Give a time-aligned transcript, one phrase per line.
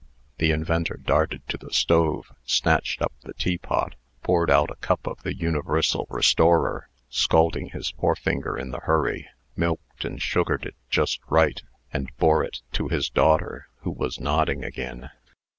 [0.39, 3.93] The inventor darted to the stove, snatched up the teapot,
[4.23, 10.03] poured out a cup of the universal restorer, scalding his forefinger in the hurry, milked
[10.03, 11.61] and sugared it just right,
[11.93, 15.11] and bore it to his daughter, who was nodding again.